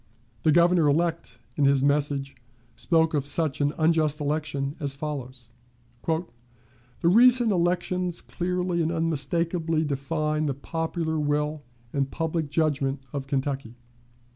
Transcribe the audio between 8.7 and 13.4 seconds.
and unmistakably define the popular will and public judgment of